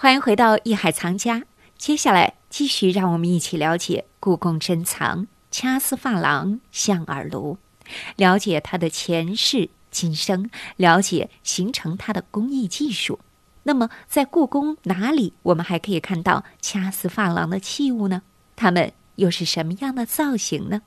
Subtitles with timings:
[0.00, 1.38] 欢迎回到《艺海藏家》，
[1.76, 7.58] 接下来继续让我们一起了解故宫珍藏掐丝珐琅象耳炉，
[8.14, 13.18] 了解它的前世今生，了解形成它的工艺技术。
[13.64, 18.22] 那么，在故宫哪里我们还可以看到掐丝珐琅的器物呢？
[18.54, 20.82] 它们又是什么样的造型呢？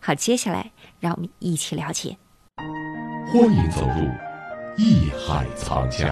[0.00, 2.18] 好，接下来让我们一起了解。
[3.32, 4.02] 欢迎走入
[4.76, 6.08] 《艺海藏家》。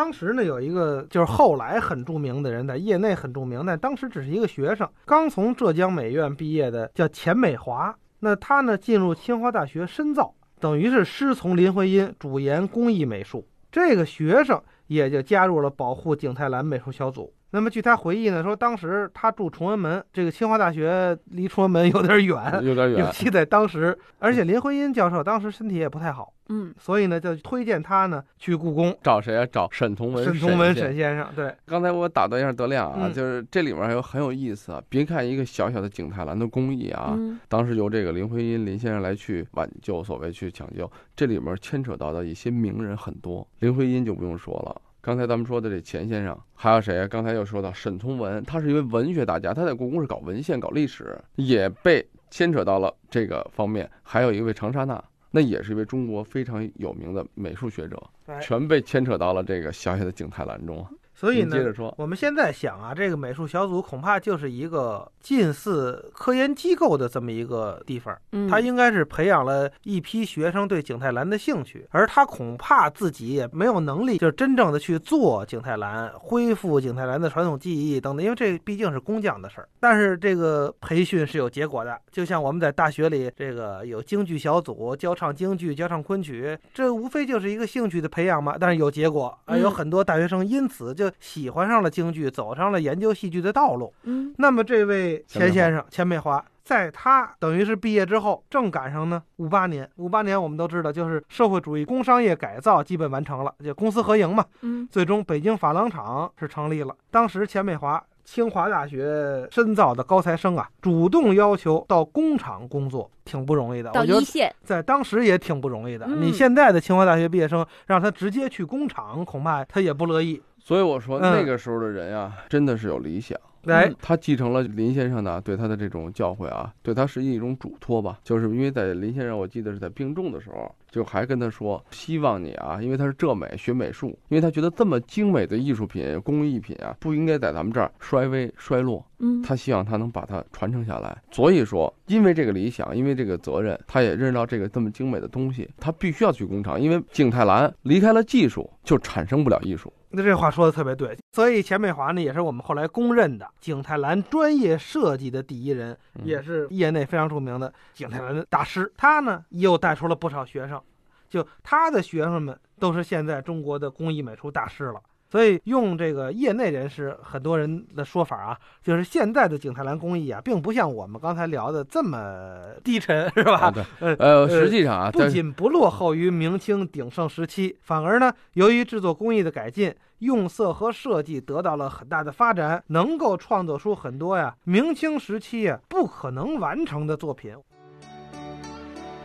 [0.00, 7.94] 当时呢，有一个就是后来很著名的人，在业内很著名，但当时只是一个学生，刚从浙江美院毕业的，叫钱美华。
[8.20, 13.46] 那他呢，进入清华大学深造，等于是师从林徽因，主研工艺美术。
[13.70, 17.30] 这个学生也就加入了保护景泰蓝美术小组。
[17.52, 23.00] 那么据他回忆呢，说当时他住崇文门，这个清华大学离崇文门有点远，有点 远。
[23.00, 29.44] 尤其在当时，而且林徽因教授当时身体也不太好，嗯，所以呢就推荐他呢去故宫找谁啊？
[29.50, 30.24] 找沈从文。
[30.24, 31.52] 沈从文沈沈先生，对。
[31.66, 34.80] 刚才我打断一下德亮啊，嗯就是这里面还有很有意思啊。
[34.88, 43.44] 别看一个小小的景泰蓝的工艺啊，嗯当时由这个林徽因林先生来去挽救，所谓去抢救，这里面牵扯到的一些名人很多。
[43.58, 44.82] 林徽因就不用说了。
[45.02, 47.08] 刚才咱们说的这钱先生，还有谁啊？
[47.08, 53.90] 刚才又说到沈从文，他是一位文学大家，他在故宫是搞文献、搞历史，也被牵扯到了这个方面。
[54.02, 60.86] 还有一位长沙娜，那也是一位中国非常有名的美术学者，哎全被牵扯到了这个小小的景泰蓝中。
[61.20, 79.68] 所以呢接着，说，我们现在想啊，这个美术小组恐怕就是一个近似科研机构的这么一个地方，嗯，他应该是培养了一批学生对景泰蓝的兴趣，而他恐怕自己也没有能力，就是真正的去做景泰蓝，恢复景泰蓝的传统技艺等等，因为这毕竟是工匠的事儿。
[79.78, 88.56] 但是这个培训是有结果的，就像我们在大学里这个有京剧小组教唱京剧、教唱昆曲，这无非就是一个兴趣的培养嘛。
[88.58, 93.92] 但是有结果啊，嗯有很多大学生因此就喜欢上了京剧，走上了研究戏剧的道路。
[94.04, 99.88] 嗯那么这位钱先生钱美华，在他等于是毕业之后，正赶上呢五八年。
[99.96, 104.44] 五八年我们都知道，就是社会主义工商业改造基本完成了，就公私合营嘛。
[104.62, 106.94] 嗯最终北京珐琅厂是成立了。
[107.10, 108.02] 当时钱美华。
[108.22, 113.90] 清华大学深造的高材生啊，主动要求到工厂工作，挺不容易的。
[113.90, 116.06] 到我觉得一线，在当时也挺不容易的。
[116.06, 120.40] 嗯你现在的清华大学毕业生让他直接去工厂，恐怕他也不乐意。
[120.62, 123.38] 所以我说嗯那个时候的人啊，真的是有理想。
[123.66, 128.18] 哎，他继承了林先生呢对他的这种教诲啊，对他是一种嘱托吧。
[128.24, 139.04] 就是因为在林先生，我记得是在病重的时候，就还跟他说，希望你啊，因为他是浙美学美术，因为他觉得这么精美的艺术品、工艺品啊，不应该在咱们这儿衰微衰落。
[139.18, 141.14] 嗯，他希望他能把它传承下来。
[141.30, 146.80] 所以说，因为这个理想，因为这个责任，他也认识到这个这么精美的东西，他必须要去工厂。
[146.80, 149.92] 因为景泰蓝离开了技术，就产生不了艺术。
[150.12, 158.92] 那这话说的特别对，所以钱美华呢也是我们后来公认的景泰蓝专业设计的第一人，嗯也是业内非常著名的景泰蓝的大师。
[158.96, 160.82] 他呢又带出了不少学生，
[161.28, 165.00] 就他的学生们都是现在中国的工艺美术大师了。
[165.30, 173.58] 所以用这个业内人士很多人的说法啊，就是现在的景泰蓝工艺啊，并不像我们刚才聊的这么低沉， 是吧？
[173.58, 187.54] 啊，对，呃呃，实际上啊，不仅不落后于明清鼎盛时期，反而呢，由于制作工艺的改进，用色和设计得到了很大的发展，能够创作出很多呀明清时期呀不可能完成的作品。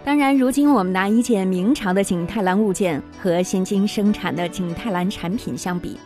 [0.05, 5.99] 当然，如今我们拿一件明朝的景泰蓝物件和现今生产的景泰蓝产品相比，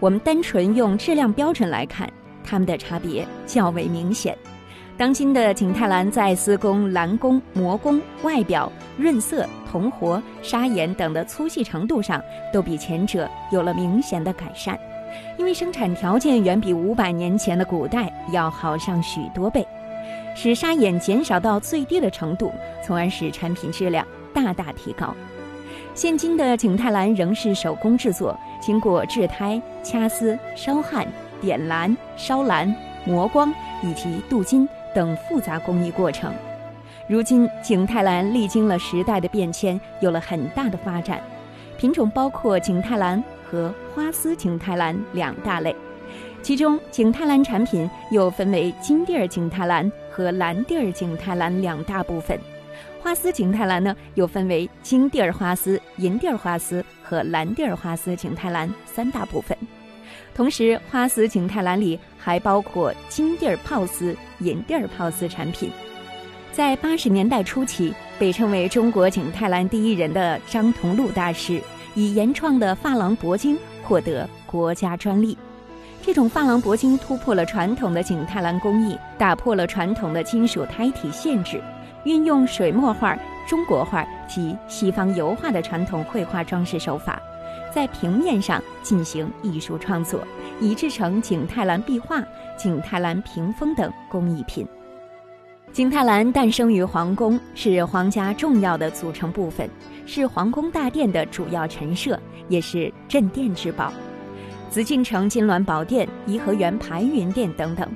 [0.00, 2.12] 我们单纯用质量标准来看，
[2.42, 4.36] 它们的差别较为明显。
[4.96, 12.20] 当今的景泰蓝在丝工、蓝工、磨工、外表、润色、铜活、砂岩等的粗细程度上，
[12.52, 14.76] 都比前者有了明显的改善，
[15.38, 19.64] 因为生产条件远比五百年前的古代要好上许多倍。
[20.34, 22.52] 使砂眼减少到最低的程度，
[22.82, 25.14] 从而使产品质量大大提高。
[25.94, 31.06] 现今的景泰蓝仍是手工制作，经过制胎、掐丝、烧焊、
[31.40, 32.74] 点蓝、烧蓝、
[33.04, 36.34] 磨光以及镀金等复杂工艺过程。
[37.06, 41.20] 如今，景泰蓝历经了时代的变迁，有了很大的发展，
[41.78, 45.76] 品种包括景泰蓝和花丝景泰蓝两大类。
[46.42, 52.38] 其中，景泰蓝产品又分为金地儿景泰蓝和蓝地儿景泰蓝两大部分。
[53.02, 59.56] 花丝景泰蓝呢，又分为金地儿花丝、银地儿花丝和蓝地儿花丝景泰蓝三大部分。
[60.32, 65.68] 同时，花丝景泰蓝里还包括金地儿泡丝、银地儿泡丝产品。
[66.52, 71.60] 在八十年代初期，被称为中国景泰蓝第一人的张同禄大师，
[71.96, 75.36] 以原创的珐琅铂金获得国家专利。
[76.06, 81.58] 这种珐琅铂金突破了传统的景泰蓝工艺，打破了传统的金属胎体限制，
[82.04, 83.18] 运用水墨画、
[83.48, 87.18] 中国画及西方油画的传统绘画装饰手法，
[87.72, 90.20] 在平面上进行艺术创作，
[90.60, 92.22] 以制成景泰蓝壁画、
[92.54, 94.66] 景泰蓝屏风等工艺品。
[95.72, 99.66] 景泰蓝诞生于皇宫，是皇家重要的组成部分，
[100.04, 103.90] 是皇宫大殿的主要陈设，也是镇殿之宝。
[104.70, 107.88] 紫禁城金銮宝殿、颐和园排云殿等等，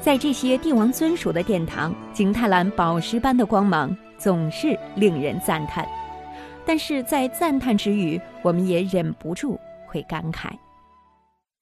[0.00, 5.86] 在这些帝王尊属的殿堂，景泰蓝宝石般的光芒总是令人赞叹。
[6.64, 10.50] 但是在赞叹之余，我们也忍不住会感慨。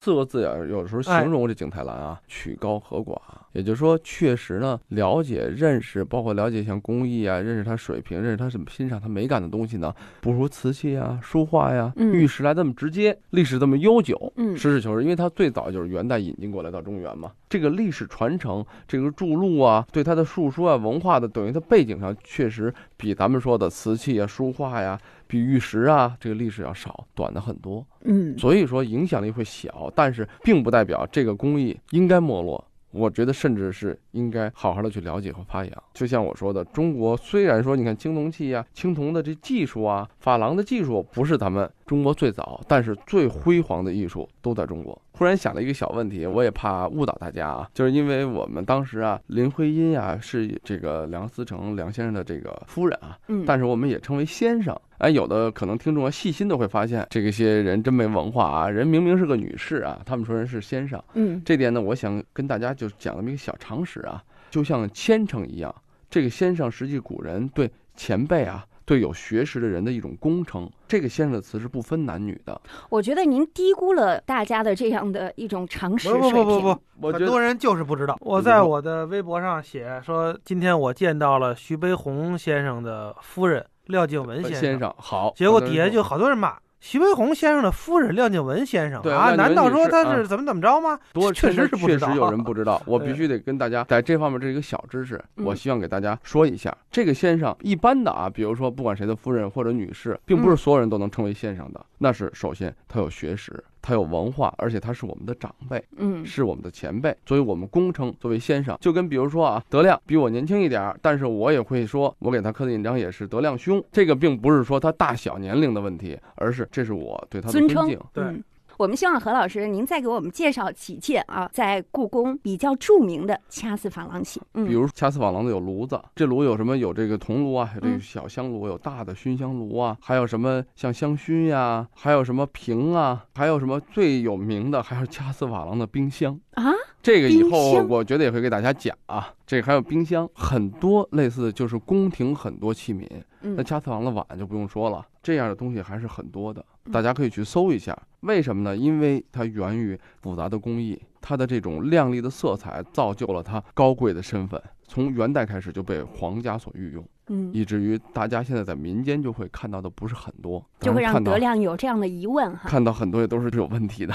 [0.02, 3.20] 四个字呀，有时候形容这景泰蓝啊，曲高和寡。
[3.52, 14.32] 也就是说，确实呢，了解、认识，包括了解像工艺啊，认识它水平，认识它什么欣赏它美感的东西呢，不如瓷器啊、书画呀、玉石来这么直接，历史这么悠久。
[14.37, 24.99] 嗯，实事求是，因为它最早就是元代引进过来到中原嘛，这个历史传承、这个著录啊，对它的述说啊、文化的等于它背景上，确实比咱们说的瓷器啊、书画呀、
[25.30, 27.86] 比玉石啊这个历史要少，短的很多。
[28.02, 32.66] 嗯，所以说影响力会小，但是并不代表这个工艺应该没落。
[32.90, 35.82] 我觉得甚至是应该好好的去了解和发扬。
[35.94, 44.96] 就像我说的，中国虽然说你看青铜器啊、青铜的这技术啊、珐琅的技术不是咱们中国最早，但是最辉煌的艺术都在中国。
[45.10, 54.81] 忽然想了一个小问题，我也怕误导大家啊，就是因为我们当时啊，林徽因啊是这个梁思成梁先生的这个夫人啊，嗯，但是我们也称为先生。
[54.98, 61.02] 哎，有的可能听众啊细心的会发现，这个些人真没文化啊，人明明是个女士啊，他们说人是先生。
[61.14, 65.75] 嗯，这点呢，我想跟大家就讲那么一个小常识啊，就像谦称一样，
[66.08, 68.64] 这个先生实际古人对前辈啊。
[68.90, 72.60] 对有学识的人的一种工程，这个先生的词是不分男女的。
[72.88, 76.32] 我觉得您低估了大家的这样的一种常识水不平。
[76.32, 78.19] 不不不我觉得很多人就是不知道。
[78.20, 86.56] 我在我的微博上写说，今天我见到了徐悲鸿先生的夫人廖静文先先生好，结果底下就好多人骂。
[86.80, 90.98] 徐悲鸿先生的夫人廖静文先生对啊，难道说他是是怎么怎么着吗？
[91.12, 96.74] 多确实是不知道确实有人不知道， 我必须得跟大家在这方面这一个小知识，嗯我希望给大家说一下。
[96.90, 101.84] 这个先生一般的啊，比如说不管谁的夫人或者女士，并不是所有人都能称为先生的。
[101.98, 108.76] 那是首先他有学识，他有文化，而且他是我们的长辈，嗯是我们的前辈，所以我们恭称作为先生。
[108.80, 113.82] 就跟比如说啊，德亮比我年轻一点儿，但是我也会说，我给他刻的印章也是德亮兄。
[113.90, 117.98] 这个并不是说他大小年龄的问题，而是这是我对他的尊敬。
[118.12, 118.44] 对嗯
[118.80, 124.40] 我们希望何老师您再给我们介绍几件啊，在故宫比较著名的掐丝珐琅器。
[124.54, 126.74] 嗯，比如掐丝珐琅的有炉子，这炉有什么？
[126.78, 136.40] 有这个铜炉啊，有这个嗯小香炉，有大的熏香炉啊，还有什么像香薰呀，还有什么瓶啊，还有什么最有名的，还有掐丝珐琅的冰箱。
[136.52, 136.72] 啊，
[137.02, 139.28] 这个以后我觉得也会给大家讲啊。
[139.46, 143.06] 这个还有冰箱，很多类似的就是宫廷很多器皿。
[143.42, 147.94] 嗯那掐丝珐琅的碗就不用说了，这样的东西还是很多的，嗯大家可以去搜一下。
[148.20, 148.76] 为什么呢？
[148.76, 154.61] 因为它源于复杂的工艺，它的这种亮丽的色彩造就了它高贵的身份。
[154.87, 162.69] 从元代开始就被皇家所御用，嗯，以至于大家现在在民间就会看到的不是很多，就会让德亮有这样的疑问哈。
[162.69, 164.12] 看到很多也都是有问题的。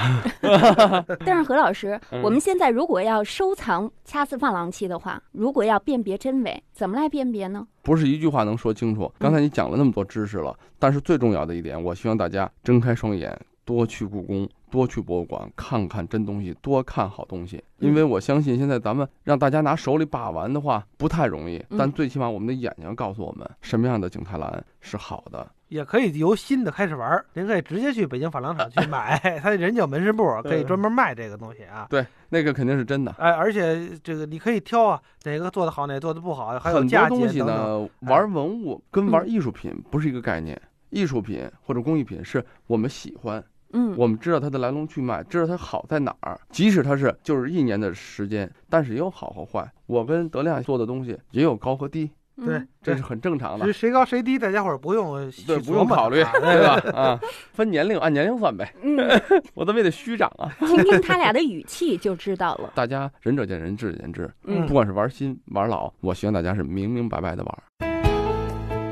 [1.26, 7.66] 但是何老师，嗯我们现在如果要收藏掐丝珐琅器的话，如果要辨别真伪，怎么来辨别呢？
[7.82, 9.10] 不是一句话能说清楚。
[9.18, 13.34] 刚才你讲了那么多知识了，但是最重要的一点，我希望大家睁开双眼，
[13.66, 17.62] 多去故宫，多去博物馆，看看真东西，多看好东西。
[17.80, 25.46] 因为我相信现在咱们让大家拿手里把玩的话不太容易，嗯但最起码我们的眼睛告诉我们什么样的景泰蓝是好的。
[25.68, 31.88] 也可以由新的开始玩儿，您可以直接去北京珐琅厂去买， 他人家有门市部，可以专门卖这个东西啊。
[31.90, 33.12] 对，那个肯定是真的。
[33.18, 37.90] 哎，而且这个你可以挑啊，哪个做的好，哪个做的不好，还有很价多东西钱等等。
[38.02, 40.60] 玩文物跟玩嗯艺术品不是一个概念。
[40.92, 43.44] 艺术品或者工艺品是我们喜欢，
[43.74, 46.40] 嗯，我们知道它的来龙去脉，知道它好在哪儿。
[46.50, 49.70] 即使它是就是一年的时间，但是也有好和坏。
[49.86, 56.92] 我跟德亮做的东西也有高和低，对嗯，这是很正常的谁，谁高谁低，大家伙儿不用对，不用考虑，啊对吧？
[57.00, 57.20] 啊，
[57.54, 58.98] 分年龄按年龄算呗，嗯，
[59.54, 60.52] 我怎么也得虚长啊。
[60.60, 62.72] 听听他俩的语气就知道了。
[62.76, 67.58] 大家仁者见仁，智者见智，嗯不管是玩新玩老，我希望大家是明明白白的玩。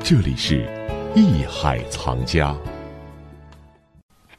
[0.04, 0.68] 这里是
[1.16, 2.54] 艺海藏家。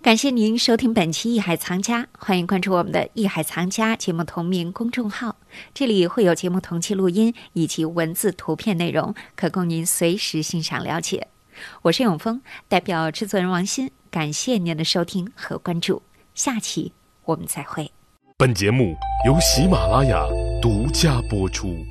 [0.04, 5.36] 感谢您收听本期《艺海藏家》，欢迎关注我们的《艺海藏家》节目同名公众号，
[5.72, 11.28] 这里会有节目同期录音以及文字、图片内容，可供您随时欣赏了解。
[11.80, 16.02] 我是永峰，代表制作人王鑫，感谢您的收听和关注，
[16.34, 16.92] 下期
[17.24, 17.90] 我们再会。
[18.36, 18.94] 本节目
[19.24, 20.22] 由喜马拉雅
[20.60, 21.82] 独家播出。